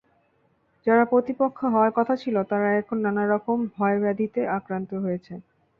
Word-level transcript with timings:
যারা 0.87 1.03
প্রতিপক্ষ 1.05 1.59
হওয়ার 1.65 1.91
কথা 1.97 2.13
ছিল, 2.15 2.35
তারা 2.51 2.67
এখন 2.81 2.97
নানা 3.05 3.23
রকম 3.27 3.57
ভয়-ব্যাধিতে 3.75 4.41
আক্রান্ত 4.57 4.91
হয়েছে। 5.03 5.33